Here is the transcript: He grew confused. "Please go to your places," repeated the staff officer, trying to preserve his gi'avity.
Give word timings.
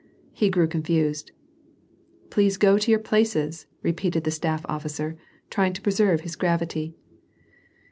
He 0.33 0.49
grew 0.49 0.67
confused. 0.67 1.31
"Please 2.31 2.57
go 2.57 2.79
to 2.79 2.89
your 2.89 2.99
places," 2.99 3.67
repeated 3.83 4.23
the 4.23 4.31
staff 4.31 4.65
officer, 4.67 5.15
trying 5.51 5.73
to 5.73 5.81
preserve 5.83 6.21
his 6.21 6.35
gi'avity. 6.35 6.95